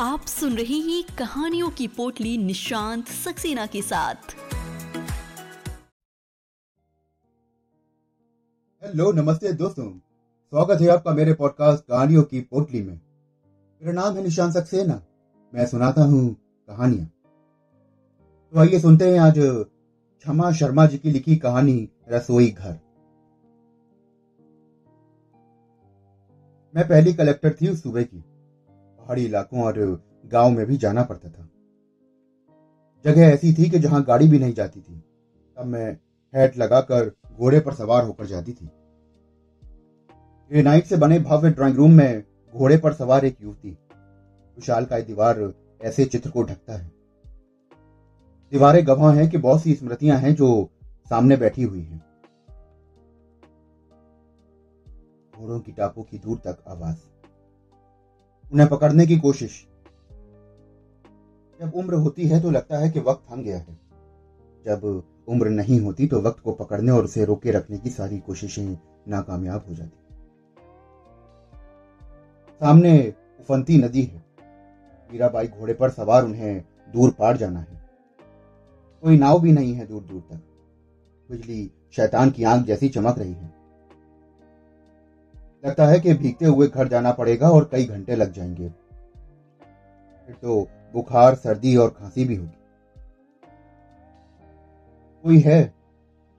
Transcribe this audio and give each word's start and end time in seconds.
आप 0.00 0.20
सुन 0.20 0.56
रहे 0.56 0.74
हैं 0.74 1.16
कहानियों 1.18 1.70
की 1.70 1.88
पोटली 1.88 2.38
निशांत 2.38 3.06
सक्सेना 3.06 3.66
के 3.66 3.82
साथ। 3.82 4.14
हेलो, 8.84 9.12
नमस्ते 9.12 9.52
दोस्तों। 9.52 9.98
स्वागत 10.52 10.80
है 10.80 10.88
आपका 10.88 11.12
मेरे 11.12 11.34
पॉडकास्ट 11.34 11.84
कहानियों 11.84 12.22
की 12.22 12.40
पोटली 12.40 12.82
में। 12.82 13.00
मेरा 13.82 13.92
नाम 13.92 14.16
है 14.16 14.22
निशांत 14.22 14.54
सक्सेना। 14.54 15.02
मैं 15.54 15.66
सुनाता 15.66 16.02
हूँ 16.02 16.36
कहानियाँ। 16.68 17.06
तो 18.52 18.60
आइए 18.60 18.80
सुनते 18.80 19.12
हैं 19.12 19.20
आज 19.20 19.34
क्षमा 19.38 20.52
शर्मा 20.52 20.86
जी 20.86 20.98
की 20.98 21.10
लिखी 21.10 21.36
कहानी 21.36 21.88
रसोई 22.08 22.50
घर। 22.50 22.72
मैं 26.76 26.88
पहली 26.88 27.12
कलेक्टर 27.12 27.56
थी 27.62 27.68
उस 27.68 27.82
सूबे 27.82 28.04
की। 28.04 28.24
पहाड़ी 29.10 29.24
इलाकों 29.24 29.62
और 29.62 30.04
गाँव 30.26 30.50
में 30.50 30.66
भी 30.66 30.76
जाना 30.76 31.02
पड़ता 31.02 31.28
था। 31.28 31.48
जगह 33.04 33.20
ऐसी 33.20 33.52
थी 33.54 33.70
कि 33.70 33.78
जहाँ 33.78 34.04
गाड़ी 34.04 34.28
भी 34.28 34.38
नहीं 34.38 34.54
जाती 34.54 34.80
थी। 34.80 34.98
तब 35.56 35.64
मैं 35.66 35.92
हैट 36.34 36.58
लगाकर 36.58 37.12
घोड़े 37.32 37.60
पर 37.60 37.74
सवार 37.74 38.04
होकर 38.04 38.26
जाती 38.26 38.52
थी। 38.52 38.70
ग्रेनाइट 40.50 40.84
से 40.84 40.96
बने 40.96 41.18
भव्य 41.18 41.50
ड्राइंग 41.50 41.76
रूम 41.76 41.92
में 41.92 42.24
घोड़े 42.54 42.78
पर 42.78 42.92
सवार 42.92 43.24
एक 43.24 43.36
युवती। 43.42 43.70
विशाल 44.56 44.84
का 44.84 45.00
दीवार 45.00 45.54
ऐसे 45.82 46.04
चित्र 46.04 46.30
को 46.30 46.42
ढकता 46.42 46.72
है। 46.72 46.92
दीवारें 48.52 48.86
गवाह 48.86 49.14
हैं 49.14 49.30
कि 49.30 49.38
बहुत 49.38 49.62
सी 49.62 49.74
स्मृतियाँ 49.74 50.18
हैं 50.18 50.34
जो 50.34 50.70
सामने 51.10 51.36
बैठी 51.36 51.62
हुई 51.62 51.82
हैं। 51.82 52.04
घोड़ों 55.38 55.60
की 55.60 55.72
टापों 55.72 56.02
की 56.02 56.18
दूर 56.18 56.38
तक 56.38 56.64
आवाज़। 56.68 57.09
उन्हें 58.52 58.68
पकड़ने 58.68 59.06
की 59.06 59.16
कोशिश। 59.18 59.66
जब 61.60 61.72
उम्र 61.74 61.94
होती 61.94 62.26
है 62.26 62.40
तो 62.42 62.50
लगता 62.50 62.78
है 62.78 62.90
कि 62.90 63.00
वक्त 63.00 63.32
थम 63.32 63.42
गया 63.42 63.58
है। 63.58 63.78
जब 64.64 65.04
उम्र 65.28 65.48
नहीं 65.48 65.80
होती 65.80 66.06
तो 66.06 66.20
वक्त 66.20 66.40
को 66.40 66.52
पकड़ने 66.52 66.92
और 66.92 67.04
उसे 67.04 67.24
रोके 67.24 67.50
रखने 67.50 67.78
की 67.78 67.90
सारी 67.90 68.18
कोशिशें 68.18 68.78
नाकामयाब 69.08 69.64
हो 69.68 69.74
जाती। 69.74 70.14
सामने 72.60 73.14
उफंती 73.40 73.78
नदी 73.78 74.02
है। 74.02 74.24
मीराबाई 75.10 75.46
घोड़े 75.48 75.74
पर 75.74 75.90
सवार 75.90 76.24
उन्हें 76.24 76.62
दूर 76.94 77.10
पार 77.10 77.36
जाना 77.36 77.60
है। 77.60 77.80
कोई 79.02 79.18
नाव 79.18 79.40
भी 79.40 79.52
नहीं 79.52 79.74
है 79.74 79.86
दूर 79.86 80.02
दूर 80.02 80.20
तक। 80.20 80.40
बिजली 81.30 81.70
शैतान 81.92 82.30
की 82.30 82.44
आँख 82.44 82.66
जैसी 82.66 82.88
चमक 82.88 83.18
रही 83.18 83.32
है। 83.32 83.59
लगता 85.64 85.86
है 85.86 86.00
कि 86.00 86.14
भीगते 86.14 86.44
हुए 86.44 86.66
घर 86.66 86.88
जाना 86.88 87.12
पड़ेगा 87.12 87.50
और 87.50 87.68
कई 87.72 87.84
घंटे 87.84 88.16
लग 88.16 88.32
जाएँगे। 88.32 88.68
फिर 90.26 90.36
तो 90.42 90.68
बुखार, 90.92 91.34
सर्दी 91.34 91.76
और 91.76 91.90
खांसी 91.90 92.24
भी 92.24 92.34
होगी। 92.34 92.58
कोई 95.24 95.38
है? 95.38 95.74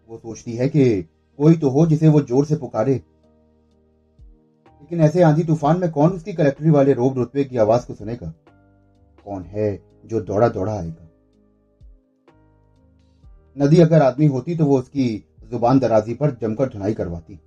वो 0.09 0.17
सोचती 0.17 0.55
है 0.55 0.69
कि 0.69 1.09
कोई 1.37 1.55
तो 1.55 1.69
हो 1.69 1.85
जिसे 1.85 2.07
वो 2.07 2.21
ज़ोर 2.21 2.45
से 2.45 2.55
पुकारे। 2.55 2.93
लेकिन 2.93 5.01
ऐसे 5.01 5.21
आंधी 5.21 5.43
तूफ़ान 5.43 5.79
में 5.79 5.91
कौन 5.91 6.11
उसकी 6.11 6.33
कलेक्टरी 6.33 6.69
वाले 6.69 6.93
रोब 6.93 7.17
रुतबे 7.17 7.43
की 7.43 7.57
आवाज़ 7.57 7.87
को 7.87 7.93
सुनेगा? 7.93 8.33
कौन 9.25 9.43
है 9.43 9.79
जो 10.05 10.21
दौड़ा 10.21 10.47
दौड़ा 10.47 10.73
आएगा? 10.73 11.07
नदी 13.57 13.79
अगर 13.79 14.01
आदमी 14.01 14.25
होती 14.25 14.55
तो 14.55 14.65
वो 14.65 14.79
उसकी 14.79 15.23
ज़ुबान 15.49 15.79
दराजी 15.79 16.13
पर 16.13 16.31
जमकर 16.31 16.69
धुनाई 16.69 16.93
करवाती। 16.93 17.39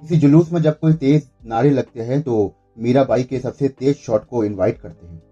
किसी 0.00 0.16
जुलूस 0.16 0.52
में 0.52 0.60
जब 0.62 0.78
कोई 0.78 0.92
तेज 0.92 1.28
नारे 1.44 1.70
लगते 1.70 2.02
हैं 2.02 2.22
तो 2.22 2.54
मीराबाई 2.78 3.24
के 3.24 3.38
सबसे 3.40 3.68
तेज 3.68 3.96
शॉट 3.96 4.24
को 4.24 4.44
इनवाइट 4.44 4.80
करते 4.80 5.06
हैं। 5.06 5.22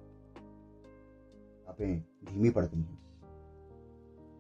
धीमी 2.25 2.51
पड़ 2.51 2.65
गई 2.65 2.79
हैं। 2.79 2.99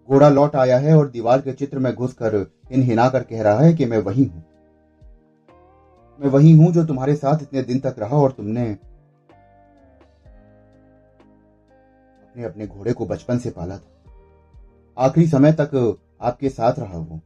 घोड़ा 0.08 0.28
लौट 0.28 0.56
आया 0.56 0.78
है 0.78 0.96
और 0.96 1.08
दीवार 1.08 1.40
के 1.40 1.52
चित्र 1.52 1.78
में 1.78 1.94
घुसकर 1.94 2.34
इन 2.72 2.82
हिना 2.82 3.08
कर 3.08 3.22
कह 3.22 3.42
रहा 3.42 3.60
है 3.60 3.72
कि 3.74 3.84
मैं 3.84 3.98
वही 3.98 4.24
हूँ। 4.24 4.44
मैं 6.20 6.28
वही 6.28 6.52
हूँ 6.52 6.72
जो 6.72 6.84
तुम्हारे 6.84 7.14
साथ 7.14 7.42
इतने 7.42 7.62
दिन 7.62 7.80
तक 7.80 7.94
रहा 7.98 8.16
और 8.16 8.32
तुमने 8.32 8.66
अपने 12.22 12.44
अपने 12.44 12.66
घोड़े 12.66 12.92
को 12.92 13.06
बचपन 13.06 13.38
से 13.38 13.50
पाला 13.50 13.78
था। 13.78 13.90
आखिरी 14.96 15.26
समय 15.26 15.52
तक 15.52 15.98
आपके 16.20 16.48
साथ 16.48 16.78
रहा 16.78 16.98
वो। 16.98 17.20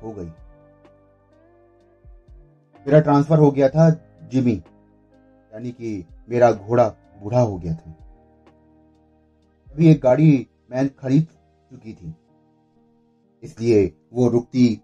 खो 0.00 0.12
गई। 0.12 0.28
मेरा 2.86 3.00
ट्रांसफ़र 3.00 3.38
हो 3.38 3.50
गया 3.50 3.68
था 3.68 3.90
जिमी। 4.22 4.62
यानी 5.52 5.70
कि 5.72 6.04
मेरा 6.28 6.52
घोड़ा 6.52 6.88
बूढ़ा 6.88 7.40
हो 7.40 7.58
गया 7.58 7.74
था। 7.74 7.90
अभी 9.72 9.88
एक 9.88 10.00
गाड़ी 10.00 10.48
मैं 10.70 10.94
खरीद 10.94 11.26
चुकी 11.70 11.94
थी। 11.94 12.14
इसलिए 13.42 13.96
वो 14.12 14.28
रुकती 14.28 14.82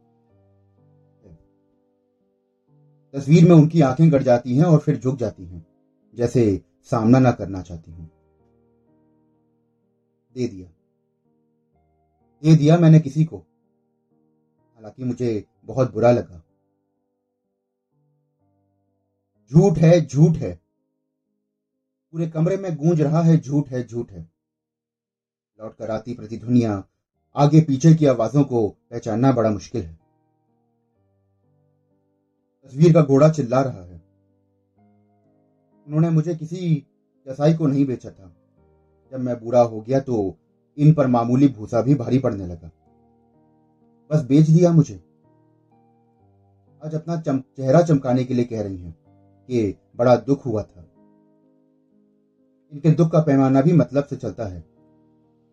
तस्वीर 3.14 3.44
में 3.44 3.56
उनकी 3.56 3.80
आँखें 3.80 4.12
गड़ 4.12 4.22
जाती 4.22 4.56
हैं 4.56 4.64
और 4.64 4.78
फिर 4.78 4.98
झुक 4.98 5.16
जाती 5.16 5.44
हैं, 5.44 5.66
जैसे 6.14 6.62
सामना 6.82 7.18
ना 7.18 7.32
करना 7.32 7.62
चाहती 7.62 7.90
हूँ। 7.90 8.10
दे 10.34 10.48
दिया। 10.48 10.68
दे 12.42 12.56
दिया 12.56 12.78
मैंने 12.78 13.00
किसी 13.00 13.24
को। 13.24 13.44
हालाँकि 14.84 15.04
मुझे 15.04 15.44
बहुत 15.64 15.92
बुरा 15.92 16.10
लगा। 16.10 16.42
झूठ 19.52 19.78
है 19.78 20.06
झूठ 20.06 20.36
है। 20.36 20.60
पूरे 22.12 22.26
कमरे 22.26 22.56
में 22.56 22.76
गूंज 22.76 23.00
रहा 23.00 23.22
है, 23.22 23.40
झूठ 23.40 23.68
है 23.68 23.86
झूठ 23.86 24.10
है। 24.10 24.30
लौट 25.60 25.74
कर 25.76 25.90
आती 25.90 26.14
प्रतिध्वनिया, 26.14 26.84
आगे 27.36 27.60
पीछे 27.60 27.94
की 27.94 28.06
आवाजों 28.06 28.44
को 28.44 28.68
पहचानना 28.68 29.32
बड़ा 29.32 29.50
मुश्किल 29.50 29.82
है। 29.82 29.98
तस्वीर 32.64 32.92
का 32.92 33.02
घोड़ा 33.02 33.28
चिल्ला 33.28 33.62
रहा 33.62 33.84
है। 33.84 34.02
उन्होंने 35.86 36.10
मुझे 36.10 36.34
किसी 36.34 36.84
कसाई 37.28 37.54
को 37.54 37.66
नहीं 37.66 37.86
बेचा 37.86 38.10
था। 38.10 38.36
जब 39.12 39.20
मैं 39.20 39.40
बुरा 39.40 39.60
हो 39.60 39.80
गया 39.80 40.00
तो 40.00 40.36
इन 40.76 40.94
पर 40.94 41.06
मामूली 41.06 41.48
भूसा 41.48 41.80
भी 41.80 41.94
भारी 41.94 42.18
पड़ने 42.18 42.46
लगा। 42.46 42.70
बस 44.14 44.24
बेच 44.24 44.50
दिया 44.50 44.72
मुझे। 44.72 44.94
आज 46.84 46.94
अपना 46.94 47.20
चम, 47.20 47.38
चेहरा 47.38 47.82
चमकाने 47.82 48.24
के 48.24 48.34
लिए 48.34 48.44
कह 48.44 48.62
रही 48.62 48.76
हैं 48.76 48.92
कि 49.48 49.78
बड़ा 49.96 50.16
दुख 50.16 50.46
हुआ 50.46 50.62
था। 50.62 50.80
इनके 52.72 52.90
दुख 52.90 53.12
का 53.12 53.20
पैमाना 53.20 53.60
भी 53.60 53.72
मतलब 53.72 54.04
से 54.04 54.16
चलता 54.16 54.46
है। 54.46 54.64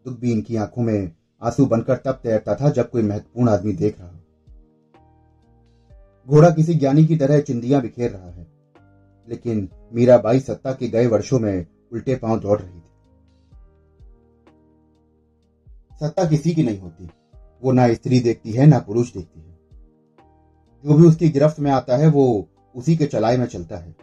दुख 0.05 0.19
भी 0.19 0.31
इनकी 0.31 0.55
आँखों 0.55 0.83
में 0.83 1.11
आँसू 1.41 1.65
बनकर 1.65 1.95
तब 1.95 2.11
तैरता 2.11 2.55
था 2.55 2.69
जब 2.69 2.89
कोई 2.89 3.01
महत्वपूर्ण 3.01 3.49
आदमी 3.49 3.73
देख 3.73 3.99
रहा 3.99 4.11
घोड़ा 6.27 6.49
किसी 6.49 6.73
ज्ञानी 6.73 7.05
की 7.05 7.17
तरह 7.17 7.41
चिंदियाँ 7.41 7.81
बिखेर 7.81 8.11
रहा 8.11 8.29
है 8.29 8.47
लेकिन 9.29 9.69
मीराबाई 9.93 10.39
सत्ता 10.39 10.73
के 10.73 10.87
गए 10.87 11.07
वर्षों 11.07 11.39
में 11.39 11.65
उल्टे 11.93 12.15
पाँव 12.15 12.39
दौड़ 12.39 12.59
रही 12.61 12.79
थी। 12.79 12.91
सत्ता 15.99 16.29
किसी 16.29 16.53
की 16.55 16.63
नहीं 16.63 16.79
होती। 16.79 17.09
वो 17.63 17.71
ना 17.71 17.93
स्त्री 17.93 18.19
देखती 18.19 18.51
है, 18.51 18.65
ना 18.65 18.79
पुरुष 18.79 19.13
देखती 19.13 19.39
है। 19.39 19.57
जो 20.83 20.93
भी 20.93 21.07
उसकी 21.07 21.29
गिरफ्त 21.29 21.59
में 21.59 21.71
आता 21.71 21.97
है, 21.97 22.07
वो 22.07 22.47
उसी 22.75 22.95
के 22.97 23.05
चलाए 23.05 23.37
में 23.37 23.45
चलता 23.45 23.77
है। 23.77 23.95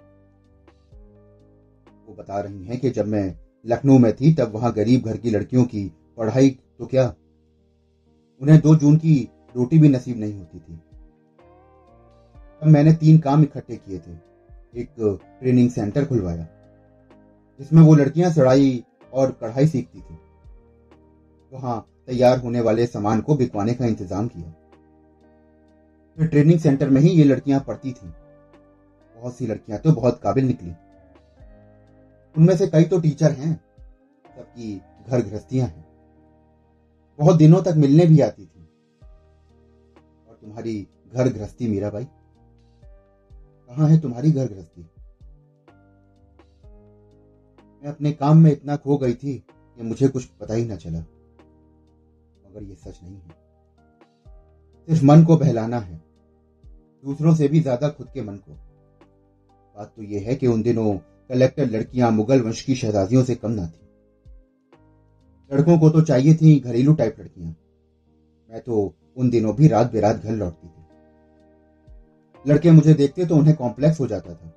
वो 2.08 2.14
बता 2.14 2.40
रही 2.40 2.64
हैं 2.64 2.78
कि 2.80 2.90
जब 2.90 3.06
मैं 3.06 3.34
लखनऊ 3.66 3.98
में 3.98 4.12
थी, 4.12 4.32
तब 4.34 4.52
वहाँ 4.54 4.72
गरीब 4.72 5.02
घर 5.02 5.16
की 5.16 5.30
लड़कियों 5.30 5.64
की 5.64 5.84
पढ़ाई 6.18 6.50
तो 6.50 6.86
क्या? 6.86 7.14
उन्हें 8.40 8.60
दो 8.60 8.74
जून 8.76 8.96
की 8.96 9.16
रोटी 9.56 9.78
भी 9.78 9.88
नसीब 9.88 10.18
नहीं 10.20 10.34
होती 10.34 10.58
थी। 10.58 10.76
तब 12.62 12.66
मैंने 12.66 12.92
तीन 12.92 13.18
काम 13.18 13.42
इकट्ठे 13.42 13.76
किए 13.76 13.98
थे। 13.98 14.12
एक 14.74 14.88
ट्रेनिंग 15.40 15.70
सेंटर 15.70 16.04
खुलवाया, 16.04 16.46
जिसमें 17.60 17.82
वो 17.82 17.94
लड़कियाँ 17.94 18.30
सड़ाई 18.30 18.84
और 19.12 19.30
कढ़ाई 19.32 19.66
सीखती 19.66 20.00
थी। 20.00 20.18
वहाँ 21.52 21.78
तैयार 22.08 22.38
होने 22.38 22.60
वाले 22.60 22.86
सामान 22.86 23.20
को 23.20 23.34
बिकवाने 23.34 23.74
का 23.74 23.86
इंतज़ाम 23.86 24.28
किया। 24.28 24.50
फिर 26.18 26.26
ट्रेनिंग 26.26 26.60
सेंटर 26.60 26.90
में 26.90 27.00
ही 27.00 27.08
ये 27.08 27.24
लड़कियाँ 27.24 27.60
पढ़ती 27.60 27.92
थी। 27.92 28.08
बहुत 29.16 29.34
सी 29.34 29.46
लड़कियाँ 29.46 29.80
तो 29.80 29.92
बहुत 29.92 30.20
काबिल 30.22 30.44
निकली। 30.44 30.70
उनमें 32.34 32.56
से 32.56 32.66
कई 32.66 32.84
तो 32.84 33.00
टीचर 33.00 33.30
हैं 33.30 33.54
सबकी 34.36 34.82
घर 35.08 35.20
गृहस्थियाँ 35.20 35.66
हैं। 35.68 35.84
बहुत 37.18 37.36
दिनों 37.36 37.62
तक 37.62 37.74
मिलने 37.76 38.06
भी 38.06 38.20
आती 38.20 38.46
थी। 38.46 38.68
और 40.28 40.38
तुम्हारी 40.42 40.88
घर 41.12 41.28
गृहस्थी 41.28 41.68
मीरा 41.68 41.90
भाई? 41.90 42.04
कहाँ 43.68 43.88
है 43.88 44.00
तुम्हारी 44.00 44.32
घर 44.32 44.46
गृहस्थी? 44.46 44.82
मैं 47.82 47.90
अपने 47.90 48.12
काम 48.12 48.38
में 48.38 48.50
इतना 48.52 48.76
खो 48.76 48.98
गई 48.98 49.14
थी 49.14 49.34
कि 49.38 49.82
मुझे 49.82 50.08
कुछ 50.08 50.24
पता 50.24 50.54
ही 50.54 50.64
ना 50.64 50.76
चला। 50.76 51.04
मगर 52.58 52.68
ये 52.68 52.74
सच 52.74 53.00
नहीं 53.02 53.14
है। 53.14 53.36
सिर्फ़ 54.88 55.04
मन 55.04 55.24
को 55.24 55.36
बहलाना 55.36 55.78
है। 55.78 56.02
दूसरों 57.04 57.34
से 57.34 57.48
भी 57.48 57.60
ज़्यादा 57.60 57.88
खुद 57.88 58.08
के 58.14 58.22
मन 58.22 58.36
को। 58.36 58.52
बात 59.76 59.92
तो 59.96 60.02
यह 60.02 60.24
है 60.26 60.34
कि 60.34 60.46
उन 60.46 60.62
दिनों 60.62 60.96
कलेक्टर 61.28 61.66
लड़कियाँ 61.66 62.10
मुगल 62.10 62.40
वंश 62.40 62.62
की 62.62 62.74
शहजादियों 62.74 63.24
से 63.24 63.34
कम 63.34 63.50
ना 63.50 63.66
थी। 63.66 63.86
लड़कों 65.50 65.78
को 65.78 65.90
तो 65.90 66.00
चाहिए 66.00 66.34
थी 66.34 66.58
घरेलू 66.60 66.94
टाइप 66.94 67.16
लड़कियाँ। 67.20 67.56
मैं 68.50 68.60
तो 68.60 68.94
उन 69.16 69.30
दिनों 69.30 69.54
भी 69.54 69.68
रात 69.68 69.92
बेरात 69.92 70.16
घर 70.16 70.32
लौटती 70.32 70.68
थी। 70.68 70.86
लड़के 72.50 72.70
मुझे 72.70 72.94
देखते 72.94 73.26
तो 73.26 73.36
उन्हें 73.36 73.56
कॉम्प्लेक्स 73.56 74.00
हो 74.00 74.06
जाता 74.06 74.34
था। 74.34 74.54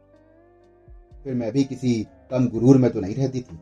फिर 1.24 1.34
मैं 1.34 1.52
भी 1.52 1.64
किसी 1.64 2.08
कम 2.32 2.48
गुरूर 2.48 2.78
में 2.78 2.92
तो 2.92 3.00
नहीं 3.00 3.16
रहती 3.16 3.42
थी। 3.42 3.60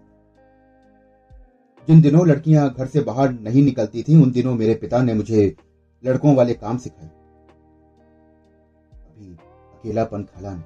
जिन 1.88 2.02
दिनों 2.02 2.28
लड़कियाँ 2.28 2.74
घर 2.74 2.88
से 2.88 3.02
बाहर 3.02 3.32
नहीं 3.32 3.64
निकलती 3.64 4.04
थी, 4.04 4.16
उन 4.16 4.32
दिनों 4.32 4.56
मेरे 4.56 4.76
पिता 4.76 5.02
ने 5.02 5.14
मुझे 5.14 5.56
लड़कों 6.06 6.36
वाले 6.36 6.54
काम 6.54 6.78
सिखाए। 6.78 7.08
अभी 9.08 9.34
अकेलापन 9.74 10.24
खाला 10.24 10.52
नहीं। 10.52 10.64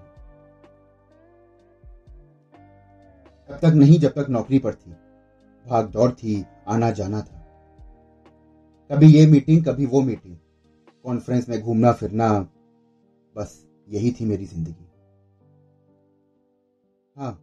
तब 3.49 3.59
तक 3.61 3.73
नहीं, 3.73 3.99
जब 3.99 4.09
तक 4.09 4.29
नौकरी 4.29 4.59
पर 4.59 4.73
थी। 4.73 4.91
भाग 5.65 5.89
दौड़ 5.89 6.11
थी, 6.11 6.45
आना 6.67 6.91
जाना 6.91 7.21
था। 7.21 7.39
कभी 8.91 9.07
ये 9.07 9.25
मीटिंग, 9.27 9.65
कभी 9.65 9.85
वो 9.85 10.01
मीटिंग। 10.01 10.35
कॉन्फ्रेंस 11.03 11.49
में 11.49 11.61
घूमना 11.61 11.91
फिरना, 11.91 12.49
बस 13.35 13.67
यही 13.89 14.11
थी 14.11 14.25
मेरी 14.25 14.45
ज़िंदगी। 14.45 14.85
हाँ 17.15 17.42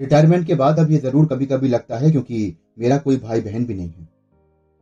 रिटायरमेंट 0.00 0.46
के 0.46 0.54
बाद 0.54 0.78
अब 0.78 0.90
ये 0.90 0.98
ज़रूर 0.98 1.26
कभी 1.26 1.46
कभी 1.46 1.68
लगता 1.68 1.96
है 1.96 2.10
क्योंकि 2.10 2.56
मेरा 2.78 2.98
कोई 2.98 3.16
भाई 3.16 3.40
बहन 3.40 3.66
भी 3.66 3.74
नहीं 3.74 3.88
है। 3.88 4.08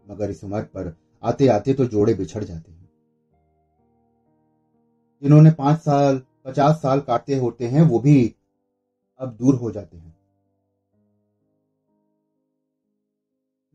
मगर 0.06 0.30
इस 0.30 0.44
उम्र 0.44 0.60
पर 0.62 0.96
आते 1.22 1.48
आते 1.48 1.74
तो 1.74 1.86
जोड़े 1.86 2.14
बिछड़ 2.14 2.44
जाते 2.44 2.72
हैं। 2.72 2.88
जिन्होंने 5.22 5.50
पाँच 5.50 5.78
साल, 5.78 6.22
पचास 6.44 6.76
साल 6.76 7.00
काटते 7.00 7.36
होते 7.36 7.66
हैं, 7.66 7.82
वो 7.82 7.98
भी 8.00 8.34
अब 9.20 9.36
दूर 9.36 9.54
हो 9.54 9.70
जाते 9.70 9.96
हैं। 9.96 10.16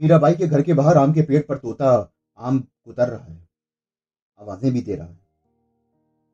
मीराबाई 0.02 0.34
के 0.34 0.48
घर 0.48 0.62
के 0.62 0.74
बाहर 0.74 0.98
आम 0.98 1.14
के 1.14 1.22
पेड़ 1.22 1.42
पर 1.42 1.58
तोता, 1.58 2.12
आम 2.38 2.64
उतर 2.88 3.08
रहा 3.08 3.26
है। 3.26 3.48
आवाज़ें 4.40 4.72
भी 4.74 4.82
दे 4.82 4.96
रहा 4.96 5.08
है। 5.08 5.20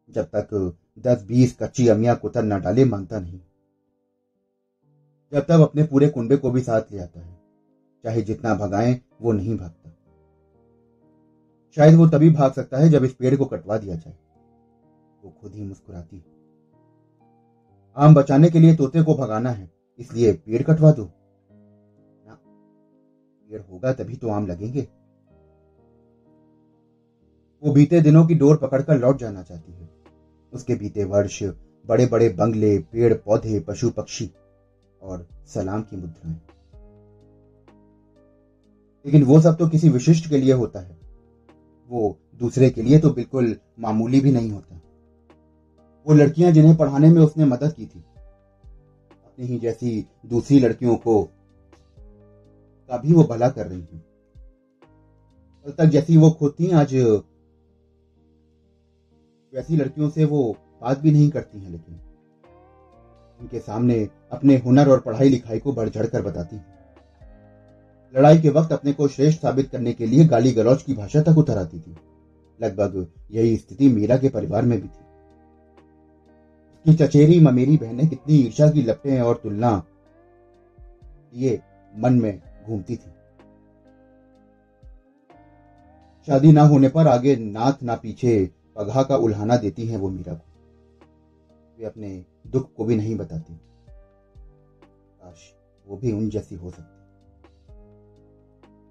जब 0.09 0.29
तक 0.35 0.77
दस 0.99 1.23
बीस 1.23 1.57
कच्ची 1.59 1.87
अमिया 1.87 2.13
कुतर 2.13 2.43
न 2.43 2.61
डाले 2.61 2.85
मानता 2.85 3.19
नहीं। 3.19 3.39
जब 5.33 5.45
तब 5.45 5.61
अपने 5.61 5.83
पूरे 5.83 6.07
कुंबे 6.09 6.37
को 6.37 6.51
भी 6.51 6.61
साथ 6.61 6.91
ले 6.91 6.99
आता 6.99 7.19
है। 7.19 7.37
चाहे 8.03 8.21
जितना 8.21 8.53
भगाएँ, 8.53 8.99
वो 9.21 9.31
नहीं 9.31 9.57
भागता। 9.57 9.91
शायद 11.77 11.95
वो 11.95 12.07
तभी 12.07 12.29
भाग 12.29 12.51
सकता 12.51 12.77
है 12.77 12.89
जब 12.89 13.03
इस 13.03 13.13
पेड़ 13.13 13.35
को 13.35 13.45
कटवा 13.45 13.77
दिया 13.77 13.95
जाए। 13.95 14.17
वो 15.23 15.33
खुद 15.41 15.55
ही 15.55 15.63
मुस्कुराती 15.63 16.23
आम 17.97 18.13
बचाने 18.15 18.49
के 18.49 18.59
लिए 18.59 18.75
तोते 18.75 19.03
को 19.03 19.13
भगाना 19.15 19.49
है, 19.49 19.69
इसलिए 19.99 20.33
पेड़ 20.33 20.61
कटवा 20.63 20.91
दो। 20.91 21.03
ना, 21.03 22.33
पेड़ 23.49 23.61
होगा 23.61 23.93
तभी 23.93 24.15
तो 24.15 24.29
आम 24.29 24.47
लगेंगे। 24.47 24.87
वो 27.63 27.71
बीते 27.73 28.01
दिनों 28.01 28.25
की 28.27 28.35
डोर 28.35 28.57
पकड़कर 28.57 28.99
लौट 28.99 29.17
जाना 29.17 29.43
चाहती 29.43 29.73
है। 29.73 29.89
उसके 30.53 30.75
बीते 30.75 31.03
वर्ष 31.03 31.43
बड़े 31.85 32.05
बड़े 32.05 32.29
बंगले 32.29 32.77
पेड़ 32.79 33.13
पौधे 33.15 33.59
पशु 33.59 33.89
पक्षी 33.89 34.31
और 35.01 35.27
सलाम 35.47 35.81
की 35.81 35.97
मुद्राएँ 35.97 36.39
लेकिन 39.05 39.23
वो 39.23 39.39
सब 39.41 39.57
तो 39.57 39.67
किसी 39.69 39.89
विशिष्ट 39.89 40.29
के 40.29 40.37
लिए 40.37 40.53
होता 40.53 40.79
है। 40.79 40.97
वो 41.89 42.17
दूसरे 42.39 42.69
के 42.69 42.81
लिए 42.81 42.99
तो 42.99 43.09
बिल्कुल 43.09 43.55
मामूली 43.79 44.19
भी 44.21 44.31
नहीं 44.31 44.51
होता। 44.51 44.75
वो 46.05 46.13
लड़कियाँ 46.13 46.51
जिन्हें 46.51 46.75
पढ़ाने 46.77 47.09
में 47.09 47.21
उसने 47.21 47.45
मदद 47.45 47.73
की 47.73 47.85
थी, 47.85 47.99
अपनी 47.99 49.45
ही 49.45 49.57
जैसी 49.59 50.05
दूसरी 50.25 50.59
लड़कियों 50.59 50.95
को 50.97 51.23
का 52.89 52.97
भी 52.97 53.13
वो 53.13 53.23
भला 53.23 53.49
कर 53.49 53.67
रही 53.67 53.81
थी 53.81 54.01
कल 55.65 55.71
तक 55.77 55.85
जैसी 55.85 56.17
वो 56.17 56.29
खुद 56.31 56.53
थी, 56.59 56.71
आज 56.71 56.93
वैसी 59.53 59.77
लड़कियों 59.77 60.09
से 60.09 60.25
वो 60.25 60.55
बात 60.81 60.99
भी 60.99 61.11
नहीं 61.11 61.29
करती 61.29 61.59
हैं, 61.59 61.71
लेकिन 61.71 61.99
उनके 63.39 63.59
सामने 63.59 64.07
अपने 64.31 64.57
हुनर 64.57 64.89
और 64.89 64.99
पढ़ाई 64.99 65.29
लिखाई 65.29 65.59
को 65.59 65.73
बढ़ 65.73 65.89
चढ़ 65.89 66.05
कर 66.05 66.21
बताती 66.21 66.55
हैं। 66.55 66.65
लड़ाई 68.13 68.37
के 68.37 68.49
वक्त 68.49 68.71
अपने 68.71 68.93
को 68.93 69.07
श्रेष्ठ 69.07 69.41
साबित 69.41 69.69
करने 69.69 69.93
के 69.93 70.05
लिए 70.05 70.25
गाली 70.25 70.51
गलौज 70.51 70.83
की 70.83 70.93
भाषा 70.93 71.21
तक 71.21 71.37
उतर 71.37 71.57
आती 71.57 71.79
थी। 71.79 71.95
लगभग 72.59 73.07
यही 73.31 73.57
स्थिति 73.57 73.87
मीरा 73.87 74.17
के 74.17 74.29
परिवार 74.29 74.65
में 74.65 74.81
भी 74.81 74.87
थी। 74.87 75.07
उसकी 76.85 76.93
चचेरी 76.93 77.39
ममेरी 77.39 77.77
बहनें 77.77 78.07
कितनी 78.07 78.35
ईर्षा 78.35 78.69
की 78.69 78.81
लपटें 78.81 79.21
और 79.21 79.39
तुलना 79.43 79.83
ये 81.33 81.59
मन 81.93 82.13
में 82.13 82.41
घूमती 82.67 82.95
थी। 82.95 83.11
शादी 86.27 86.51
ना 86.51 86.61
होने 86.61 86.89
पर 86.89 87.07
आगे 87.07 87.35
नाथ 87.35 87.83
ना 87.83 87.95
पीछे 87.95 88.49
पगहा 88.75 89.03
का 89.03 89.15
उल्हाना 89.17 89.57
देती 89.57 89.87
हैं 89.87 89.97
वो 89.97 90.09
मीरा 90.09 90.33
को। 90.33 90.48
वे 91.79 91.85
अपने 91.85 92.25
दुख 92.47 92.73
को 92.73 92.85
भी 92.85 92.95
नहीं 92.95 93.15
बताती। 93.17 93.53
काश 95.19 95.53
वो 95.87 95.97
भी 95.97 96.11
उन 96.11 96.29
जैसी 96.29 96.55
हो 96.55 96.69
सकती। 96.69 96.97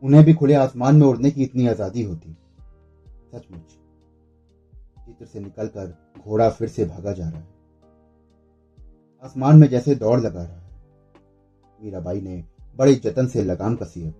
उन्हें 0.03 0.25
भी 0.25 0.35
खुले 0.35 0.55
आसमान 0.55 0.97
में 0.97 1.07
उड़ने 1.07 1.31
की 1.31 1.43
इतनी 1.43 1.67
आज़ादी 1.67 2.03
होती। 2.03 2.33
सचमुच, 3.33 3.77
चित्र 5.07 5.27
से 5.27 5.41
निकलकर 5.41 5.95
घोड़ा 6.19 6.49
फिर 6.51 6.69
से 6.69 6.85
भागा 6.85 7.13
जा 7.13 7.29
रहा 7.29 7.41
है। 7.41 7.47
आसमान 9.23 9.59
में 9.59 9.69
जैसे 9.69 9.95
दौड़ 9.95 10.21
लगा 10.21 10.43
रहा 10.43 10.57
है। 10.57 10.67
मीराबाई 11.81 12.21
ने 12.21 12.45
बड़े 12.77 12.95
जतन 12.95 13.27
से 13.27 13.43
लगाम 13.43 13.77
कसी 13.77 14.01
है 14.01 14.15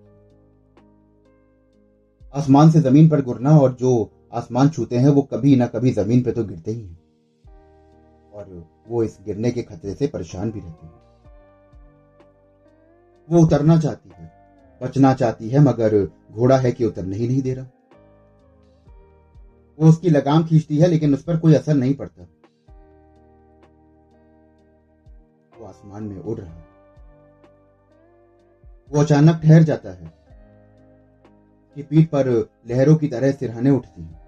आसमान 2.33 2.71
से 2.71 2.79
ज़मीन 2.81 3.09
पर 3.09 3.21
गुरना 3.21 3.57
और 3.57 3.73
जो 3.75 4.09
आसमान 4.33 4.69
छूते 4.69 4.97
हैं, 4.97 5.09
वो 5.09 5.21
कभी 5.21 5.55
ना 5.55 5.67
कभी 5.67 5.91
ज़मीन 5.91 6.23
पर 6.23 6.31
तो 6.31 6.43
गिरते 6.43 6.71
ही 6.71 6.81
हैं। 6.81 7.08
और 8.39 8.69
वो 8.87 9.03
इस 9.03 9.19
गिरने 9.25 9.51
के 9.51 9.61
खतरे 9.61 9.93
से 9.93 10.07
परेशान 10.07 10.51
भी 10.51 10.59
रहते 10.59 10.85
हैं। 10.85 10.93
वो 13.29 13.39
उतरना 13.39 13.79
चाहती 13.79 14.09
है, 14.09 14.31
बचना 14.81 15.13
चाहती 15.13 15.49
है, 15.49 15.59
मगर 15.59 16.05
घोड़ा 16.31 16.57
है 16.57 16.71
कि 16.71 16.85
उतरने 16.85 17.17
ही 17.17 17.27
नहीं 17.27 17.41
दे 17.41 17.53
रहा। 17.53 17.65
वो 19.79 19.89
उसकी 19.89 20.09
लगाम 20.09 20.43
खींचती 20.43 20.77
है, 20.77 20.87
लेकिन 20.87 21.13
उस 21.13 21.23
पर 21.23 21.37
कोई 21.37 21.53
असर 21.53 21.73
नहीं 21.73 21.95
पड़ता। 21.95 22.23
वो 25.59 25.65
आसमान 25.65 26.03
में 26.03 26.17
उड़ 26.17 26.39
रहा 26.39 26.53
है। 26.53 26.65
वो 28.91 29.01
अचानक 29.01 29.41
ठहर 29.43 29.63
जाता 29.63 29.91
है 29.91 30.13
कि 31.75 31.83
पीठ 31.83 32.09
पर 32.09 32.49
लहरों 32.67 32.95
की 32.95 33.07
तरह 33.07 33.31
सिरहाने 33.31 33.69
उठती 33.69 34.01
हैं। 34.01 34.19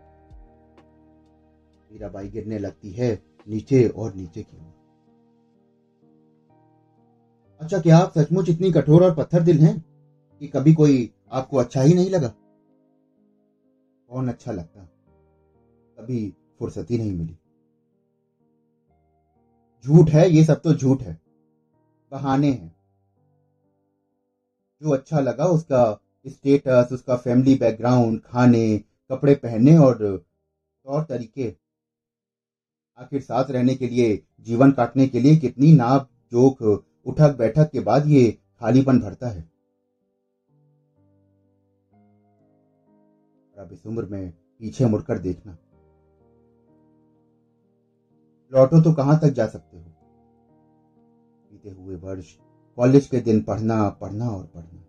मीराबाई 1.91 2.29
गिरने 2.29 2.59
लगती 2.59 2.91
है 2.91 3.30
नीचे 3.47 3.87
और 3.87 4.13
नीचे 4.13 4.41
की 4.43 4.57
अच्छा 7.59 7.79
क्या 7.79 7.97
आप 7.97 8.13
सचमुच 8.17 8.49
इतनी 8.49 8.71
कठोर 8.71 9.03
और 9.03 9.15
पत्थर 9.15 9.43
दिल 9.43 9.57
हैं 9.57 9.85
कि 10.39 10.47
कभी 10.47 10.73
कोई 10.73 11.11
आपको 11.31 11.57
अच्छा 11.57 11.81
ही 11.81 11.93
नहीं 11.93 12.09
लगा? 12.09 12.27
कौन 14.09 14.27
अच्छा 14.27 14.51
लगता? 14.51 14.83
कभी 15.99 16.33
फुर्सत 16.59 16.87
नहीं 16.91 17.13
मिली। 17.13 17.37
झूठ 19.83 20.09
है, 20.09 20.29
ये 20.29 20.43
सब 20.43 20.61
तो 20.61 20.73
झूठ 20.73 21.01
है। 21.01 21.21
बहाने 22.11 22.51
हैं। 22.51 22.75
जो 24.83 24.89
अच्छा 24.89 25.19
लगा, 25.19 25.45
उसका 25.45 26.01
स्टेटस 26.27 26.89
उसका 26.91 27.15
फैमिली 27.15 27.55
बैकग्राउंड 27.55 28.21
खाने, 28.21 28.77
कपड़े 29.09 29.35
पहनने 29.35 29.77
और 29.77 30.17
तौर 30.85 31.03
तरीके। 31.03 31.55
आखिर 33.01 33.21
साथ 33.21 33.51
रहने 33.51 33.73
के 33.75 33.87
लिए, 33.87 34.15
जीवन 34.39 34.71
काटने 34.71 35.05
के 35.07 35.19
लिए 35.19 35.35
कितनी 35.35 35.71
नाप 35.71 36.09
जोक 36.31 36.61
उठक 37.05 37.35
बैठक 37.37 37.69
के 37.71 37.79
बाद 37.79 38.07
ये 38.07 38.29
खालीपन 38.61 38.99
भरता 38.99 39.27
है। 39.27 39.41
अब 43.53 43.69
इस 43.73 43.85
उम्र 43.87 44.05
में 44.05 44.31
पीछे 44.31 44.85
मुड़कर 44.85 45.19
देखना। 45.19 45.57
लौटो 48.51 48.81
तो 48.81 48.91
कहाँ 48.93 49.19
तक 49.19 49.29
जा 49.29 49.47
सकते 49.47 49.77
हो? 49.77 49.83
बीते 51.51 51.69
हुए 51.69 51.95
वर्ष, 51.95 52.33
कॉलेज 52.77 53.07
के 53.07 53.19
दिन 53.19 53.41
पढ़ना 53.41 53.87
पढ़ना 54.01 54.29
और 54.29 54.43
पढ़ना। 54.45 54.79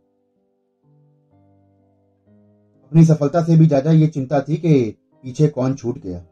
अपनी 2.82 3.04
सफलता 3.04 3.42
से 3.42 3.56
भी 3.56 3.66
ज़्यादा 3.66 3.90
ये 3.90 4.06
चिंता 4.08 4.40
थी 4.40 4.56
कि 4.56 4.90
पीछे 5.24 5.48
कौन 5.48 5.74
छूट 5.74 5.98
गया। 5.98 6.24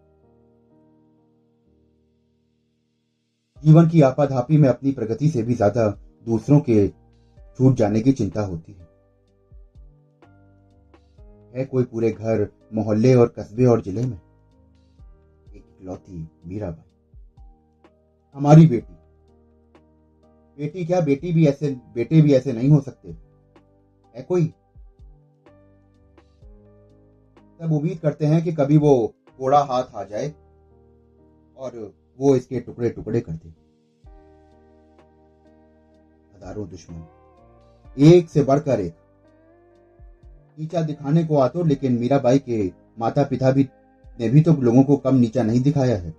जीवन 3.64 3.88
की 3.88 4.00
आपाधापी 4.00 4.58
में 4.58 4.68
अपनी 4.68 4.92
प्रगति 4.92 5.28
से 5.28 5.42
भी 5.42 5.54
ज़्यादा 5.54 5.88
दूसरों 6.26 6.60
के 6.60 6.88
छूट 7.58 7.74
जाने 7.74 8.00
की 8.00 8.12
चिंता 8.12 8.42
होती 8.42 8.72
है। 8.72 8.88
है 11.54 11.64
कोई 11.64 11.84
पूरे 11.84 12.10
घर, 12.10 12.48
मोहल्ले 12.74 13.14
और 13.14 13.34
कस्बे 13.38 13.64
और 13.64 13.82
ज़िले 13.82 14.02
में? 14.02 14.20
एक 15.56 15.56
इकलौती 15.56 16.28
मीराबाई। 16.46 16.84
हमारी 18.34 18.66
बेटी। 18.66 18.94
बेटी 20.58 20.84
क्या? 20.84 21.00
बेटी 21.00 21.32
भी 21.32 21.46
ऐसे, 21.46 21.70
बेटे 21.94 22.20
भी 22.20 22.34
ऐसे 22.34 22.52
नहीं 22.52 22.68
हो 22.68 22.80
सकते। 22.80 23.08
है 24.14 24.22
कोई? 24.22 24.54
सब 27.60 27.72
उम्मीद 27.72 27.98
करते 27.98 28.26
हैं 28.26 28.44
कि 28.44 28.52
कभी 28.52 28.76
वो 28.76 29.14
कोड़ा 29.38 29.58
हाथ 29.58 29.84
आ 29.94 30.04
जाए 30.04 30.34
और 31.56 31.94
वो 32.20 32.34
इसके 32.36 32.60
टुकड़े 32.60 32.90
टुकड़े 32.90 33.20
कर 33.20 33.32
दे। 33.32 33.48
हज़ारों 36.36 36.68
दुश्मन। 36.68 37.04
एक 37.96 38.28
से 38.28 38.42
बढ़कर 38.42 38.80
एक। 38.80 38.94
नीचा 40.58 40.82
दिखाने 40.82 41.24
को 41.24 41.36
आते 41.36 41.64
लेकिन 41.64 41.92
मीराबाई 41.92 42.38
के 42.38 42.72
माता 42.98 43.24
पिता 43.24 43.50
भी 43.50 43.68
ने 44.18 44.28
भी 44.28 44.40
तो 44.40 44.52
लोगों 44.54 44.82
को 44.82 44.96
कम 44.96 45.14
नीचा 45.14 45.42
नहीं 45.42 45.60
दिखाया 45.60 45.96
है। 45.96 46.10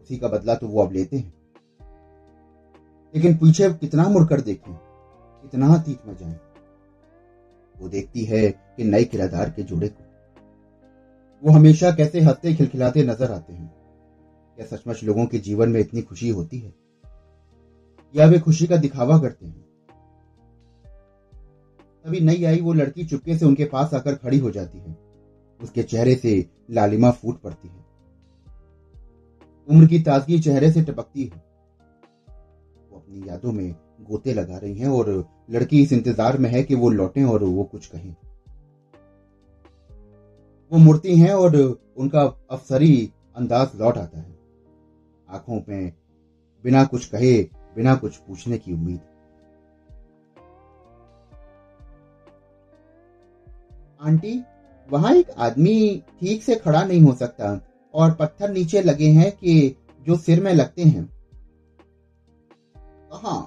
उसी 0.00 0.16
का 0.16 0.28
बदला 0.28 0.54
तो 0.54 0.68
वो 0.68 0.82
अब 0.82 0.92
लेते 0.92 1.16
हैं। 1.16 1.32
लेकिन 3.14 3.36
पीछे 3.36 3.72
कितना 3.72 4.08
मुड़कर 4.08 4.40
देखें, 4.40 4.72
कितना 5.42 5.76
तीत 5.78 6.06
में 6.06 6.16
जाए 6.16 6.38
वो 7.76 7.88
देखती 7.88 8.24
है 8.24 8.48
कि 8.48 8.84
नए 8.84 9.04
किरादार 9.04 9.50
के 9.50 9.62
जोड़े 9.62 9.88
को। 9.88 10.04
वो 11.42 11.52
हमेशा 11.52 11.90
कैसे 11.90 12.20
हँसते 12.20 12.54
खिलखिलाते 12.54 13.02
नज़र 13.02 13.32
आते 13.32 13.52
हैं। 13.52 13.81
क्या 14.56 14.66
सचमुच 14.66 15.04
लोगों 15.04 15.26
के 15.26 15.38
जीवन 15.38 15.68
में 15.68 15.80
इतनी 15.80 16.02
खुशी 16.02 16.28
होती 16.28 16.58
है? 16.58 16.74
या 18.14 18.26
वे 18.26 18.38
खुशी 18.38 18.66
का 18.66 18.76
दिखावा 18.76 19.18
करते 19.18 19.46
हैं? 19.46 19.64
तभी 22.04 22.20
नई 22.20 22.44
आई 22.44 22.60
वो 22.60 22.72
लड़की 22.72 23.04
चुपके 23.04 23.38
से 23.38 23.46
उनके 23.46 23.64
पास 23.64 23.94
आकर 23.94 24.14
खड़ी 24.14 24.38
हो 24.38 24.50
जाती 24.50 24.78
है। 24.78 24.96
उसके 25.60 25.82
चेहरे 25.82 26.14
से 26.14 26.46
लालिमा 26.70 27.10
फूट 27.10 27.40
पड़ती 27.40 27.68
है। 27.68 27.84
उम्र 29.68 29.86
की 29.86 29.98
ताजगी 29.98 30.38
चेहरे 30.40 30.72
से 30.72 30.82
टपकती 30.82 31.24
है। 31.24 31.44
वो 32.90 32.98
अपनी 32.98 33.28
यादों 33.28 33.52
में 33.52 33.74
गोते 34.00 34.34
लगा 34.34 34.58
रही 34.58 34.74
हैं 34.74 34.88
और 34.88 35.28
लड़की 35.50 35.82
इस 35.82 35.92
इंतज़ार 35.92 36.38
में 36.38 36.50
है 36.50 36.62
कि 36.62 36.74
वो 36.74 36.90
लौटें 36.90 37.24
और 37.24 37.44
वो 37.44 37.64
कुछ 37.64 37.86
कहें। 37.86 38.16
वो 40.72 40.78
मुड़ती 40.78 41.16
हैं 41.18 41.32
और 41.32 41.56
उनका 41.96 42.22
अफसरी 42.50 43.12
अंदाज 43.36 43.68
लौट 43.76 43.98
आता 43.98 44.20
है। 44.20 44.31
आँखों 45.32 45.62
में 45.68 45.92
बिना 46.64 46.84
कुछ 46.84 47.06
कहे, 47.06 47.42
बिना 47.76 47.94
कुछ 47.94 48.16
पूछने 48.16 48.58
की 48.58 48.72
उम्मीद। 48.72 49.00
आंटी, 54.02 54.44
वहाँ 54.90 55.14
एक 55.14 55.30
आदमी 55.30 56.02
ठीक 56.20 56.42
से 56.42 56.56
खड़ा 56.56 56.84
नहीं 56.84 57.00
हो 57.00 57.14
सकता 57.14 57.60
और 57.94 58.14
पत्थर 58.14 58.50
नीचे 58.50 58.82
लगे 58.82 59.08
हैं 59.08 59.32
कि 59.32 59.76
जो 60.00 60.16
सिर 60.16 60.40
में 60.40 60.54
लगते 60.54 60.82
हैं। 60.82 61.04
कहा? 63.12 63.40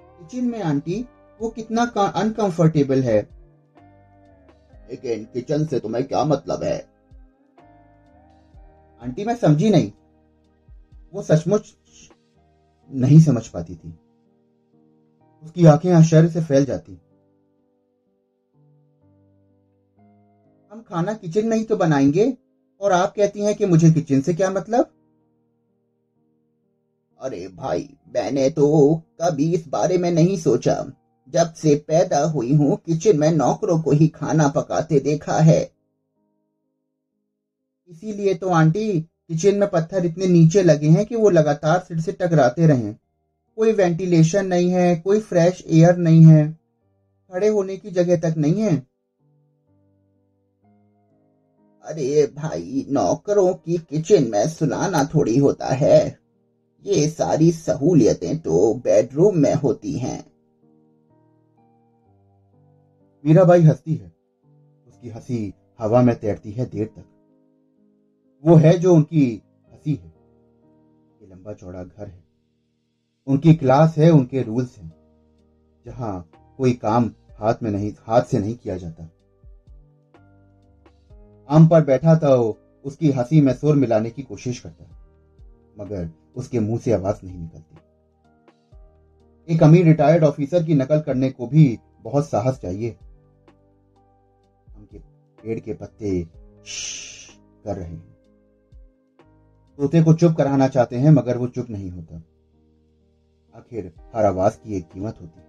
किचन 0.00 0.44
में, 0.44 0.62
आंटी, 0.62 1.08
वो 1.40 1.48
कितना 1.48 1.84
अनकंफर्टेबल 1.86 3.02
है। 3.02 3.28
लेकिन 4.90 5.24
किचन 5.24 5.64
से 5.64 5.80
तुम्हें 5.80 6.04
क्या 6.04 6.24
मतलब 6.24 6.62
है? 6.62 6.97
आंटी, 9.02 9.24
मैं 9.24 9.36
समझी 9.36 9.70
नहीं। 9.70 9.92
वो 11.14 11.22
सचमुच 11.22 11.76
नहीं 12.94 13.20
समझ 13.20 13.48
पाती 13.48 13.74
थी। 13.74 13.98
उसकी 15.44 15.66
आँखें 15.66 15.92
आश्चर्य 15.92 16.28
से 16.28 16.40
फैल 16.40 16.64
जाती। 16.64 16.92
हम 20.72 20.82
खाना 20.82 21.14
किचन 21.14 21.46
में 21.46 21.56
ही 21.56 21.64
तो 21.64 21.76
बनाएँगे, 21.76 22.36
और 22.80 22.92
आप 22.92 23.14
कहती 23.16 23.40
हैं 23.40 23.54
कि 23.54 23.66
मुझे 23.66 23.90
किचन 23.90 24.20
से 24.20 24.34
क्या 24.34 24.50
मतलब? 24.50 24.90
अरे 27.20 27.48
भाई, 27.48 27.96
मैंने 28.14 28.50
तो 28.50 28.96
कभी 29.20 29.54
इस 29.54 29.68
बारे 29.68 29.98
में 29.98 30.10
नहीं 30.10 30.36
सोचा। 30.36 30.92
जब 31.28 31.54
से 31.54 31.74
पैदा 31.74 32.24
हुई 32.24 32.54
हूँ, 32.54 32.76
किचन 32.76 33.18
में 33.18 33.30
नौकरों 33.30 33.82
को 33.82 33.90
ही 33.90 34.08
खाना 34.08 34.48
पकाते 34.48 35.00
देखा 35.00 35.38
है। 35.38 35.77
इसीलिए 37.88 38.34
तो 38.34 38.48
आंटी, 38.48 39.00
किचन 39.00 39.54
में 39.54 39.70
पत्थर 39.70 40.06
इतने 40.06 40.26
नीचे 40.26 40.62
लगे 40.62 40.88
हैं 40.88 41.06
कि 41.06 41.16
वो 41.16 41.30
लगातार 41.30 41.78
सिर 41.78 42.00
से 42.00 42.12
टकराते 42.12 42.66
रहे। 42.66 42.92
कोई 43.56 43.72
वेंटिलेशन 43.72 44.46
नहीं 44.46 44.70
है, 44.70 44.96
कोई 44.96 45.20
फ्रेश 45.20 45.64
एयर 45.68 45.96
नहीं 45.96 46.24
है। 46.24 46.58
खड़े 47.32 47.48
होने 47.48 47.76
की 47.76 47.90
जगह 47.90 48.16
तक 48.16 48.36
नहीं 48.36 48.60
है। 48.60 48.86
अरे 51.84 52.26
भाई, 52.26 52.86
नौकरों 52.90 53.54
की 53.54 53.76
किचन 53.78 54.30
में 54.30 54.48
सुनाना 54.48 55.04
थोड़ी 55.04 55.38
होता 55.38 55.66
है। 55.66 56.18
ये 56.86 57.08
सारी 57.08 57.52
सहूलियतें 57.52 58.38
तो 58.38 58.74
बेडरूम 58.74 59.36
में 59.36 59.54
होती 59.54 59.92
हैं। 59.92 60.32
मीराबाई 63.26 63.62
हंसती 63.62 63.94
है। 63.94 64.12
उसकी 64.88 65.08
हँसी 65.08 65.54
हवा 65.78 66.02
में 66.02 66.20
तैरती 66.20 66.52
है 66.52 66.66
देर 66.66 66.86
तक। 66.86 67.07
वो 68.44 68.56
है 68.56 68.78
जो 68.78 68.94
उनकी 68.94 69.42
हँसी 69.72 69.94
है। 69.94 70.14
ये 71.22 71.26
लंबा 71.26 71.52
चौड़ा 71.52 71.84
घर 71.84 72.06
है। 72.06 72.24
उनकी 73.26 73.54
क्लास 73.54 73.98
है, 73.98 74.10
उनके 74.10 74.42
रूल्स 74.42 74.78
हैं। 74.78 74.92
जहाँ 75.86 76.30
कोई 76.58 76.72
काम 76.72 77.10
हाथ 77.38 77.54
में 77.62 77.70
नहीं, 77.70 77.92
हाथ 78.00 78.22
से 78.22 78.38
नहीं 78.38 78.54
किया 78.54 78.76
जाता। 78.76 79.04
आम 81.50 81.68
पर 81.68 81.84
बैठा 81.84 82.14
तो 82.14 82.58
उसकी 82.84 83.10
हँसी 83.10 83.40
में 83.40 83.52
सुर 83.54 83.76
मिलाने 83.76 84.10
की 84.10 84.22
कोशिश 84.22 84.60
करता 84.60 84.84
मगर 85.78 86.10
उसके 86.36 86.60
मुँह 86.60 86.78
से 86.78 86.92
आवाज़ 86.92 87.16
नहीं 87.24 87.38
निकलती। 87.38 87.76
एक 89.54 89.62
अमीर 89.62 89.84
रिटायर्ड 89.84 90.24
ऑफिसर 90.24 90.64
की 90.64 90.74
नकल 90.74 91.00
करने 91.00 91.30
को 91.30 91.46
भी 91.46 91.78
बहुत 92.02 92.28
साहस 92.28 92.60
चाहिए। 92.60 92.96
पेड़ 95.42 95.60
के 95.60 95.74
पत्ते 95.74 96.24
कर 97.64 97.76
रहे 97.76 97.88
हैं। 97.88 98.07
तोते 99.78 100.02
को 100.02 100.14
चुप 100.14 100.36
कराना 100.36 100.68
चाहते 100.68 100.96
हैं, 100.96 101.10
मगर 101.10 101.38
वो 101.38 101.46
चुप 101.46 101.70
नहीं 101.70 101.90
होता। 101.90 102.16
आखिर 103.56 103.92
हर 104.14 104.24
आवाज़ 104.24 104.56
की 104.56 104.76
एक 104.76 104.88
कीमत 104.88 105.14
होती। 105.20 105.40
है 105.40 105.48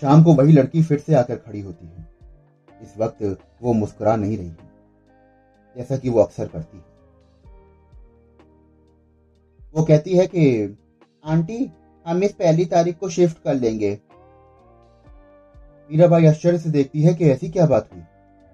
शाम 0.00 0.24
को 0.24 0.34
वही 0.34 0.52
लड़की 0.52 0.82
फिर 0.82 0.98
से 0.98 1.14
आकर 1.14 1.36
खड़ी 1.36 1.60
होती 1.60 1.86
है। 1.86 2.08
इस 2.82 2.98
वक्त 2.98 3.38
वो 3.62 3.72
मुस्कुरा 3.72 4.16
नहीं 4.16 4.38
रही 4.38 4.48
है, 4.48 4.70
जैसा 5.76 5.96
कि 5.96 6.10
वो 6.10 6.20
अक्सर 6.20 6.48
करती 6.48 6.76
है। 6.76 6.84
वो 9.74 9.84
कहती 9.84 10.16
है 10.16 10.26
कि, 10.26 10.76
आंटी, 11.24 11.72
हम 12.06 12.22
इस 12.22 12.32
पहली 12.32 12.64
तारीख 12.64 12.98
को 12.98 13.08
शिफ्ट 13.08 13.42
कर 13.42 13.54
लेंगे। 13.54 14.00
मीराबाई 15.90 16.26
आश्चर्य 16.26 16.58
से 16.58 16.70
देखती 16.70 17.02
है 17.02 17.14
कि 17.14 17.30
ऐसी 17.30 17.48
क्या 17.50 17.66
बात 17.66 17.92
हुई। 17.94 18.02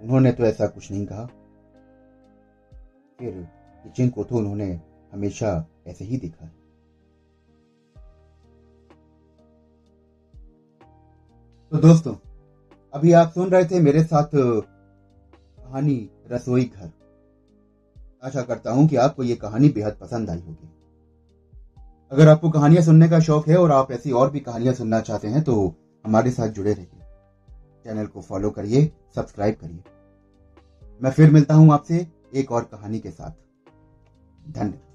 उन्होंने 0.02 0.32
तो 0.32 0.44
ऐसा 0.44 0.66
कुछ 0.66 0.90
नहीं 0.90 1.06
कहा। 1.06 1.28
फिर 3.20 3.32
किचन 3.84 4.08
को 4.08 4.24
तो 4.24 4.36
उन्होंने 4.36 4.68
हमेशा 5.12 5.48
ऐसे 5.86 6.04
ही 6.04 6.16
देखा 6.16 6.44
है। 6.44 6.52
तो 11.72 11.78
दोस्तों, 11.78 12.14
अभी 12.92 13.12
आप 13.12 13.30
सुन 13.30 13.50
रहे 13.50 13.64
थे 13.64 13.80
मेरे 13.80 14.02
साथ 14.04 14.30
कहानी 14.34 15.98
रसोई 16.30 16.64
घर। 16.64 16.90
आशा 18.22 18.42
करता 18.42 18.70
हूँ 18.70 18.86
कि 18.88 18.96
आपको 18.96 19.22
ये 19.22 19.34
कहानी 19.34 19.68
बेहद 19.68 19.96
पसंद 20.00 20.30
आई 20.30 20.40
होगी। 20.40 20.68
अगर 22.12 22.28
आपको 22.28 22.50
कहानियाँ 22.50 22.82
सुनने 22.82 23.08
का 23.08 23.20
शौक 23.20 23.48
है 23.48 23.56
और 23.56 23.72
आप 23.72 23.92
ऐसी 23.92 24.12
और 24.12 24.30
भी 24.30 24.40
कहानियाँ 24.40 24.74
सुनना 24.74 25.00
चाहते 25.00 25.28
हैं 25.28 25.42
तो 25.42 25.74
हमारे 26.04 26.30
साथ 26.30 26.48
जुड़े 26.48 26.72
रहिए। 26.72 27.00
चैनल 27.84 28.06
को 28.06 28.20
फॉलो 28.20 28.50
करिए, 28.50 28.84
सब्सक्राइब 29.14 29.54
करिए। 29.54 29.82
मैं 31.00 31.10
फिर 31.10 31.30
मिलता 31.30 31.54
हूँ 31.54 31.72
आपसे 31.72 32.06
एक 32.34 32.52
और 32.52 32.64
कहानी 32.64 33.00
के 33.00 33.10
साथ। 33.10 33.30
धन्यवाद 34.52 34.88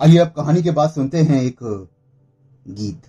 आइए 0.00 0.18
अब 0.18 0.28
कहानी 0.28 0.62
के 0.62 0.70
बाद 0.70 0.90
सुनते 0.90 1.22
हैं 1.22 1.42
एक 1.42 1.58
गीत। 2.68 3.06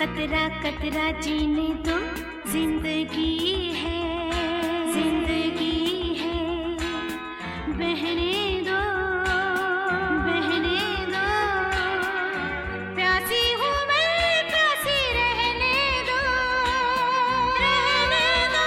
कतरा 0.00 0.44
कतरा 0.60 1.10
जीने 1.20 1.66
दो 1.86 1.96
ज़िंदगी 2.50 3.72
है 3.80 3.98
ज़िंदगी 4.92 6.14
है। 6.20 6.38
बहने 7.80 8.32
दो 8.68 8.78
बहने 10.24 10.80
दो। 11.10 11.26
प्यासी 12.96 13.42
हूँ 13.60 13.74
मैं, 13.90 14.48
प्यासी 14.48 14.96
रहने 15.18 15.76
दो। 16.08 16.22
रहने 17.60 18.24
दो 18.56 18.66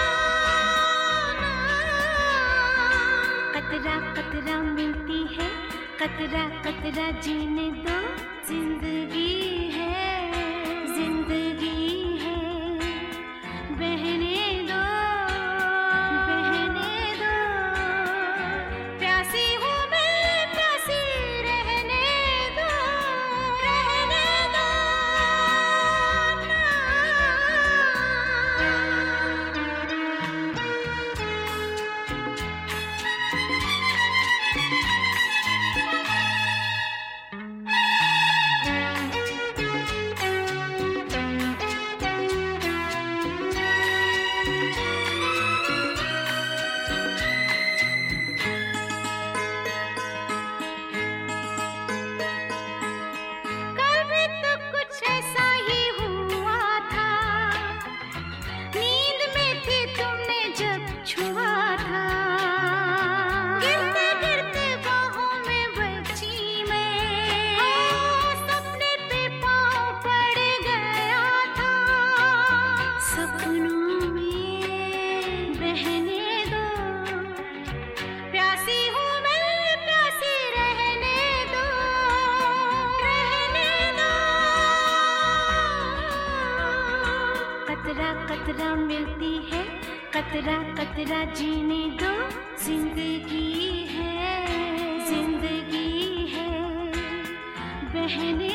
कतरा 3.56 3.98
कतरा 4.14 4.62
मिलती 4.72 5.22
है, 5.36 5.50
कतरा 6.02 6.48
कतरा 6.62 7.12
जीने 7.22 7.70
दो। 7.82 8.02
ज़िंदगी 8.48 9.72
है। 9.74 10.13
कतरा 88.54 88.74
मिलती 88.78 89.32
है 89.52 89.62
कतरा 90.14 90.58
कतरा 90.78 91.24
जीने 91.34 91.80
दो 92.02 92.12
ज़िंदगी 92.64 93.86
है 93.90 94.26
ज़िंदगी 95.08 96.28
है। 96.34 96.52
बहने 97.94 98.53